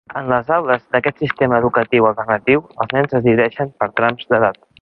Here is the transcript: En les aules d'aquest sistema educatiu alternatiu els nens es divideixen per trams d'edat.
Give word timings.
En 0.19 0.29
les 0.29 0.47
aules 0.55 0.87
d'aquest 0.95 1.21
sistema 1.25 1.59
educatiu 1.63 2.09
alternatiu 2.13 2.65
els 2.73 2.97
nens 2.99 3.17
es 3.21 3.27
divideixen 3.31 3.75
per 3.83 3.93
trams 4.01 4.31
d'edat. 4.33 4.63